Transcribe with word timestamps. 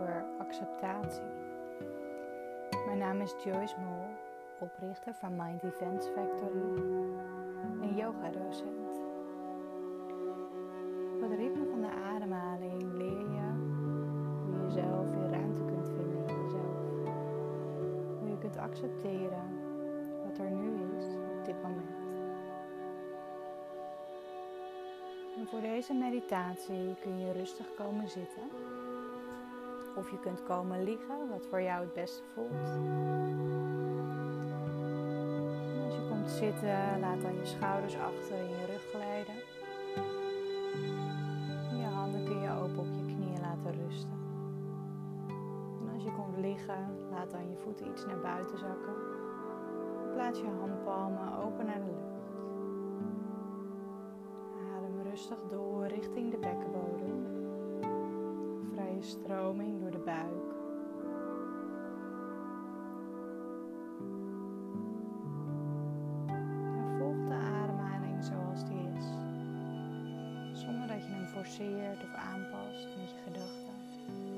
over 0.00 0.24
acceptatie. 0.38 1.22
Mijn 2.86 2.98
naam 2.98 3.20
is 3.20 3.34
Joyce 3.44 3.74
Mol, 3.80 4.06
oprichter 4.58 5.14
van 5.14 5.36
Mind 5.36 5.62
Events 5.62 6.06
Factory 6.06 6.82
en 7.80 7.94
yoga-docent. 7.94 9.00
Op 11.14 11.20
het 11.20 11.38
ritme 11.38 11.66
van 11.70 11.80
de 11.80 11.90
ademhaling 12.14 12.82
leer 12.82 13.30
je 13.30 13.50
hoe 14.44 14.56
je 14.56 14.62
jezelf 14.64 15.10
weer 15.10 15.30
ruimte 15.30 15.64
kunt 15.64 15.88
vinden 15.88 16.26
in 16.26 16.42
jezelf. 16.42 17.08
Hoe 18.20 18.28
je 18.28 18.38
kunt 18.38 18.56
accepteren 18.56 19.60
wat 20.26 20.38
er 20.38 20.50
nu 20.50 20.96
is 20.96 21.04
op 21.38 21.44
dit 21.44 21.62
moment. 21.62 21.96
En 25.36 25.46
voor 25.46 25.60
deze 25.60 25.94
meditatie 25.94 26.94
kun 27.00 27.18
je 27.18 27.32
rustig 27.32 27.74
komen 27.74 28.08
zitten. 28.08 28.42
Of 29.98 30.10
je 30.10 30.18
kunt 30.18 30.42
komen 30.42 30.82
liggen, 30.82 31.28
wat 31.28 31.46
voor 31.46 31.62
jou 31.62 31.80
het 31.80 31.92
beste 31.92 32.22
voelt. 32.34 32.68
Als 35.84 35.94
je 35.94 36.06
komt 36.08 36.30
zitten, 36.30 37.00
laat 37.00 37.20
dan 37.20 37.34
je 37.34 37.44
schouders 37.46 37.96
achter 37.96 38.38
in 38.38 38.48
je 38.48 38.66
rug 38.66 38.90
glijden. 38.90 39.34
En 41.70 41.78
je 41.78 41.84
handen 41.84 42.24
kun 42.24 42.40
je 42.40 42.50
open 42.50 42.78
op 42.78 42.86
je 42.86 43.04
knieën 43.14 43.40
laten 43.40 43.86
rusten. 43.86 44.18
En 45.80 45.94
als 45.94 46.02
je 46.02 46.12
komt 46.12 46.38
liggen, 46.38 47.08
laat 47.10 47.30
dan 47.30 47.50
je 47.50 47.56
voeten 47.56 47.88
iets 47.90 48.06
naar 48.06 48.20
buiten 48.20 48.58
zakken. 48.58 48.94
En 50.02 50.12
plaats 50.12 50.40
je 50.40 50.46
handpalmen 50.60 51.38
open 51.38 51.66
naar 51.66 51.78
de 51.78 51.90
lucht. 51.90 52.26
Adem 54.76 55.02
rustig 55.02 55.38
door 55.48 55.86
richting 55.86 56.30
de 56.30 56.38
bekkenbodem. 56.38 56.67
Stroming 59.00 59.80
door 59.80 59.90
de 59.90 59.98
buik. 59.98 60.54
En 66.76 66.98
volg 66.98 67.28
de 67.28 67.34
ademhaling 67.34 68.24
zoals 68.24 68.64
die 68.64 68.88
is. 68.96 69.06
Zonder 70.60 70.88
dat 70.88 71.06
je 71.06 71.12
hem 71.12 71.26
forceert 71.26 72.02
of 72.02 72.14
aanpast 72.14 72.96
met 72.96 73.10
je 73.10 73.16
gedachten. 73.24 74.37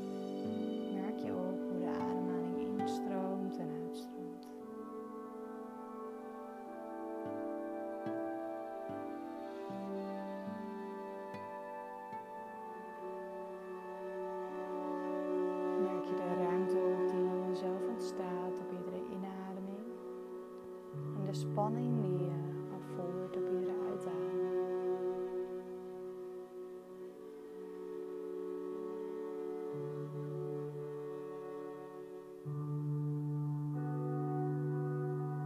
Spanning 21.60 22.02
die 22.02 22.18
je 22.24 22.32
afvoert 22.74 23.36
op 23.36 23.48
iedere. 23.48 23.78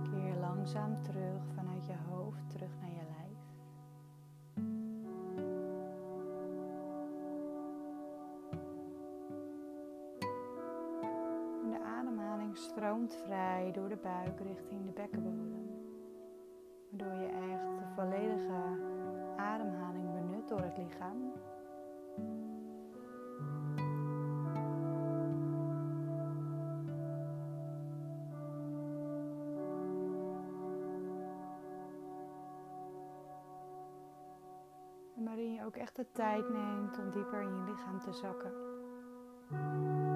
Keer 0.02 0.36
langzaam 0.40 1.02
terug 1.02 1.42
vanuit 1.54 1.86
je 1.86 1.94
hoofd 2.10 2.50
terug 2.50 2.70
naar 2.80 2.90
je 2.90 3.04
lijf. 3.14 3.38
De 11.70 11.84
ademhaling 11.84 12.56
stroomt 12.56 13.14
vrij 13.24 13.72
door 13.72 13.88
de 13.88 13.98
buik 14.02 14.40
richting 14.40 14.86
de 14.86 14.92
bekkenbodem. 14.92 15.73
Waardoor 16.96 17.20
je 17.20 17.28
echt 17.28 17.78
de 17.78 17.84
volledige 17.94 18.52
ademhaling 19.36 20.12
benut 20.12 20.48
door 20.48 20.60
het 20.60 20.76
lichaam. 20.76 21.32
Waarin 35.14 35.52
je 35.52 35.64
ook 35.64 35.76
echt 35.76 35.96
de 35.96 36.06
tijd 36.12 36.48
neemt 36.48 36.98
om 36.98 37.10
dieper 37.10 37.42
in 37.42 37.48
je 37.48 37.64
lichaam 37.70 38.00
te 38.00 38.12
zakken. 38.12 38.52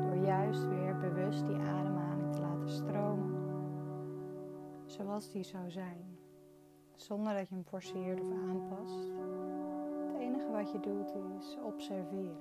Door 0.03 0.25
juist 0.25 0.69
weer 0.69 0.97
bewust 0.97 1.47
die 1.47 1.56
ademhaling 1.56 2.33
te 2.33 2.41
laten 2.41 2.69
stromen. 2.69 3.37
Zoals 4.87 5.31
die 5.31 5.45
zou 5.45 5.71
zijn. 5.71 6.19
Zonder 6.98 7.34
dat 7.34 7.48
je 7.48 7.54
hem 7.54 7.64
forceert 7.64 8.20
of 8.20 8.32
aanpast. 8.32 9.12
Het 10.12 10.20
enige 10.20 10.50
wat 10.50 10.72
je 10.72 10.81
doet 10.81 11.14
is 11.38 11.56
observeren. 11.62 12.36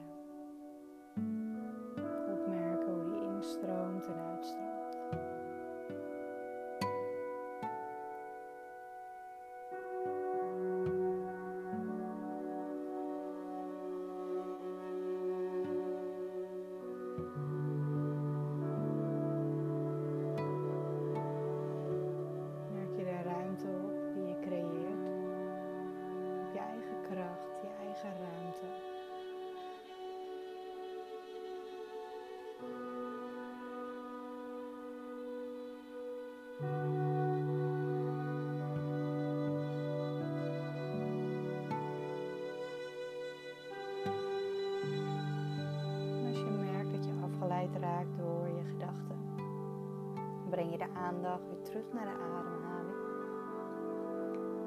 Aandacht 51.06 51.48
weer 51.50 51.62
terug 51.62 51.94
naar 51.94 52.06
de 52.06 52.12
ademhaling. 52.12 52.98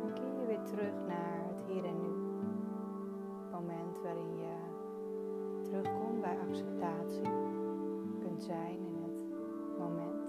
En 0.03 0.13
keer 0.13 0.41
je 0.41 0.47
weer 0.47 0.63
terug 0.63 0.95
naar 1.07 1.45
het 1.49 1.61
hier 1.67 1.85
en 1.85 2.01
nu. 2.01 2.13
Het 3.43 3.51
moment 3.51 4.01
waarin 4.03 4.37
je 4.37 4.55
terugkomt 5.63 6.21
bij 6.21 6.39
acceptatie. 6.49 7.33
Kunt 8.21 8.43
zijn 8.43 8.79
in 8.87 9.03
het 9.03 9.25
moment. 9.79 10.23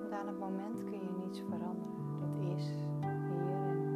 Want 0.00 0.12
aan 0.12 0.26
het 0.26 0.38
moment 0.38 0.84
kun 0.84 1.00
je 1.00 1.10
niets 1.24 1.38
veranderen. 1.38 2.20
Dat 2.20 2.58
is 2.58 2.66
hier 3.00 3.56
en 3.58 3.78
nu. 3.78 3.90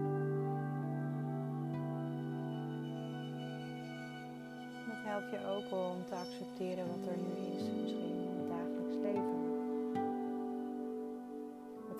Dat 4.86 5.02
helpt 5.04 5.30
je 5.30 5.38
ook 5.46 5.78
om 5.78 6.04
te 6.04 6.14
accepteren 6.14 6.86
wat 6.86 7.06
er 7.06 7.16
nu 7.16 7.54
is, 7.54 7.70
misschien 7.80 8.14
in 8.22 8.36
het 8.38 8.48
dagelijks 8.48 8.96
leven. 8.96 9.45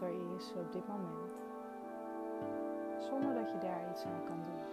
Is 0.07 0.53
op 0.57 0.73
dit 0.73 0.89
moment. 0.89 1.33
Zonder 2.99 3.35
dat 3.35 3.51
je 3.51 3.59
daar 3.59 3.91
iets 3.91 4.05
aan 4.05 4.25
kan 4.25 4.37
doen. 4.45 4.65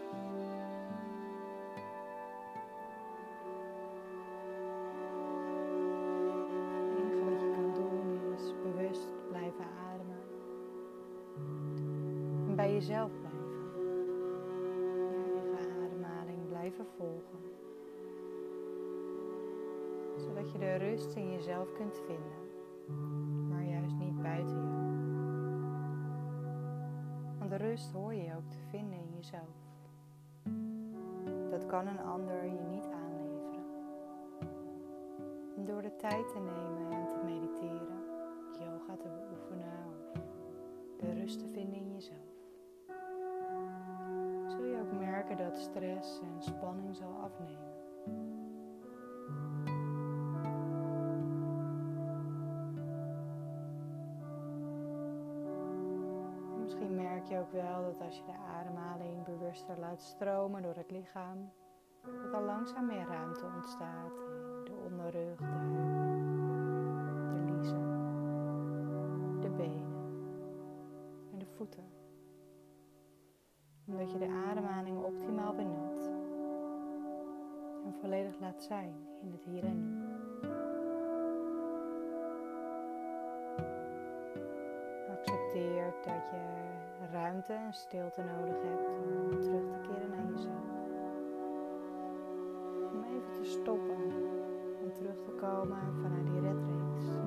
Het 6.80 6.97
enige 7.00 7.30
wat 7.30 7.39
je 7.41 7.51
kan 7.56 7.74
doen 7.74 8.33
is 8.33 8.53
bewust 8.63 9.09
blijven 9.30 9.65
ademen. 9.89 10.21
En 12.47 12.56
bij 12.56 12.74
jezelf 12.74 13.12
blijven. 13.19 13.41
Je 15.36 15.53
eigen 15.57 15.83
ademhaling 15.83 16.47
blijven 16.47 16.86
volgen 16.97 17.44
zodat 20.15 20.51
je 20.51 20.57
de 20.57 20.75
rust 20.75 21.15
in 21.15 21.31
jezelf 21.31 21.74
kunt 21.74 22.01
vinden, 22.06 23.47
maar 23.50 23.63
juist 23.63 23.95
niet 23.95 24.21
buiten 24.21 24.56
jou. 24.56 24.72
De 27.53 27.59
rust 27.59 27.91
hoor 27.91 28.13
je 28.13 28.35
ook 28.35 28.50
te 28.50 28.57
vinden 28.69 28.97
in 28.97 29.13
jezelf. 29.15 29.55
Dat 31.50 31.65
kan 31.65 31.88
een 31.88 32.00
ander 32.00 32.45
je 32.45 32.61
niet 32.69 32.85
aanleveren. 32.85 33.65
En 35.57 35.65
door 35.65 35.81
de 35.81 35.95
tijd 35.95 36.29
te 36.29 36.39
nemen 36.39 36.91
en 36.91 37.07
te 37.07 37.19
mediteren, 37.25 38.03
yoga 38.59 38.95
te 38.95 39.07
beoefenen 39.07 39.71
de 40.97 41.13
rust 41.13 41.39
te 41.39 41.47
vinden 41.47 41.79
in 41.79 41.91
jezelf, 41.94 42.33
zul 44.47 44.65
je 44.65 44.79
ook 44.81 45.00
merken 45.00 45.38
dat 45.38 45.57
stress 45.57 46.19
en 46.19 46.41
spanning 46.41 46.95
zal 46.95 47.13
afnemen. 47.21 48.42
Je 57.33 57.39
ook 57.39 57.51
wel 57.51 57.83
dat 57.83 58.01
als 58.01 58.18
je 58.18 58.24
de 58.25 58.38
ademhaling 58.59 59.24
bewuster 59.24 59.80
laat 59.80 60.01
stromen 60.01 60.62
door 60.62 60.75
het 60.75 60.91
lichaam, 60.91 61.51
dat 62.01 62.33
er 62.33 62.41
langzaam 62.41 62.85
meer 62.85 63.07
ruimte 63.07 63.45
ontstaat 63.56 64.12
in 64.18 64.63
de 64.63 64.74
onderrug, 64.85 65.38
de 65.38 65.45
heupen, 65.45 66.21
de 67.31 67.53
liezen, 67.53 67.81
de 69.41 69.50
benen 69.50 69.94
en 71.31 71.39
de 71.39 71.45
voeten. 71.45 71.91
Omdat 73.88 74.12
je 74.12 74.18
de 74.18 74.44
ademhaling 74.50 75.03
optimaal 75.03 75.53
benut 75.53 76.12
en 77.86 77.94
volledig 78.01 78.39
laat 78.39 78.63
zijn 78.63 78.94
in 79.21 79.31
het 79.31 79.44
hier 79.44 79.63
en 79.63 79.79
nu. 79.79 80.01
Accepteer 85.09 85.94
dat 86.03 86.29
je 86.31 86.72
ruimte 87.13 87.54
en 87.54 87.74
stilte 87.74 88.21
nodig 88.21 88.62
hebt 88.63 88.88
om 88.88 89.42
terug 89.42 89.71
te 89.71 89.80
keren 89.81 90.10
naar 90.10 90.31
jezelf. 90.31 90.71
Om 92.94 93.04
even 93.04 93.33
te 93.33 93.44
stoppen 93.50 94.12
en 94.83 94.94
terug 94.94 95.15
te 95.24 95.31
komen 95.31 95.77
vanuit 96.01 96.27
die 96.27 96.42
redrace. 96.42 97.19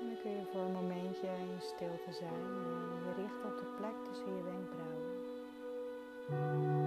En 0.00 0.06
dan 0.06 0.16
kun 0.22 0.30
je 0.30 0.44
voor 0.52 0.60
een 0.60 0.72
momentje 0.72 1.26
in 1.26 1.60
stilte 1.60 2.12
zijn 2.12 2.32
en 2.32 3.04
je 3.04 3.12
richten 3.16 3.50
op 3.50 3.58
de 3.58 3.66
plek 3.76 3.94
tussen 4.04 4.36
je 4.36 4.42
wenkbrauwen. 4.42 6.85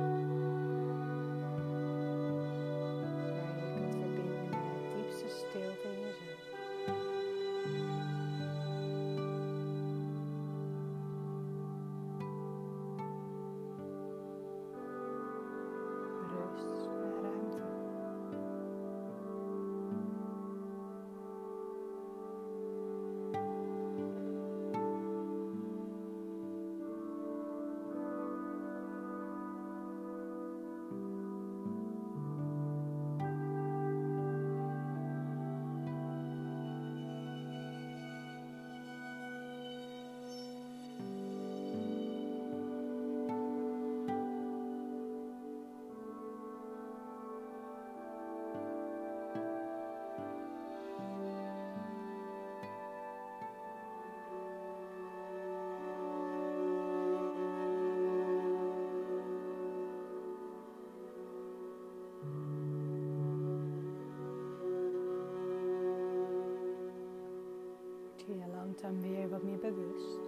Langzaam 68.82 69.02
weer 69.02 69.30
wat 69.30 69.44
meer 69.44 69.60
bewust. 69.60 70.20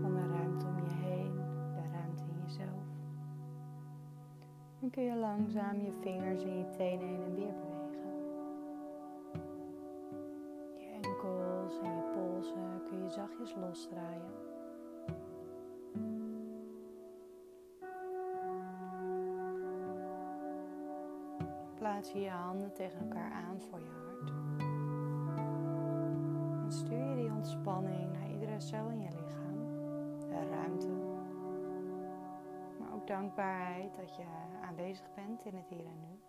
Van 0.00 0.14
de 0.14 0.26
ruimte 0.32 0.66
om 0.66 0.76
je 0.76 0.94
heen, 0.94 1.34
de 1.74 1.90
ruimte 1.92 2.22
in 2.22 2.40
jezelf. 2.44 2.86
Dan 4.80 4.90
kun 4.90 5.02
je 5.02 5.16
langzaam 5.16 5.80
je 5.80 5.92
vingers 6.00 6.42
en 6.42 6.58
je 6.58 6.70
tenen 6.70 7.08
heen 7.08 7.22
en 7.22 7.34
weer 7.34 7.54
bewegen. 7.54 8.14
Je 10.76 10.86
enkels 11.02 11.78
en 11.82 11.96
je 11.96 12.02
polsen 12.14 12.82
kun 12.88 13.02
je 13.02 13.10
zachtjes 13.10 13.54
losdraaien. 13.54 14.44
Plaats 21.96 22.12
je 22.12 22.20
je 22.20 22.30
handen 22.30 22.72
tegen 22.72 22.98
elkaar 23.00 23.32
aan 23.32 23.60
voor 23.60 23.80
je 23.80 23.90
hart. 23.90 24.30
En 26.64 26.72
stuur 26.72 27.08
je 27.08 27.14
die 27.14 27.30
ontspanning 27.30 28.12
naar 28.12 28.30
iedere 28.30 28.60
cel 28.60 28.88
in 28.88 29.00
je 29.00 29.08
lichaam. 29.08 29.66
De 30.18 30.48
ruimte. 30.48 30.88
Maar 32.78 32.92
ook 32.94 33.06
dankbaarheid 33.06 33.94
dat 33.94 34.16
je 34.16 34.22
aanwezig 34.62 35.14
bent 35.14 35.44
in 35.44 35.54
het 35.54 35.68
hier 35.68 35.86
en 35.86 36.00
nu. 36.00 36.20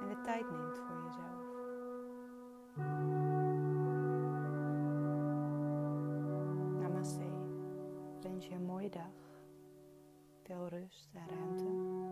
En 0.00 0.08
de 0.08 0.20
tijd 0.22 0.50
neemt 0.50 0.78
voor 0.78 1.02
jezelf. 1.04 1.44
Namaste. 6.80 7.24
Wens 8.20 8.46
je 8.46 8.54
een 8.54 8.64
mooie 8.64 8.90
dag. 8.90 9.38
Veel 10.42 10.68
rust 10.68 11.14
en 11.14 11.28
ruimte. 11.28 12.08